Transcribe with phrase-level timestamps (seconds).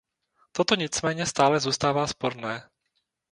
[0.51, 2.63] Toto nicméně stále zůstává sporné.